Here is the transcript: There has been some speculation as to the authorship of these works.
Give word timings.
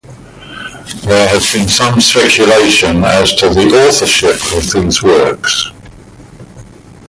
There 1.03 1.27
has 1.27 1.53
been 1.53 1.67
some 1.69 2.01
speculation 2.01 3.03
as 3.03 3.35
to 3.35 3.49
the 3.49 3.67
authorship 3.67 4.41
of 4.57 4.71
these 4.73 5.03
works. 5.03 5.71